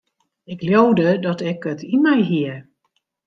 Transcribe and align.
Ik 0.43 0.61
leaude 0.67 1.09
dat 1.25 1.39
ik 1.51 1.59
it 1.71 1.81
yn 1.93 2.01
my 2.05 2.17
hie. 2.29 2.53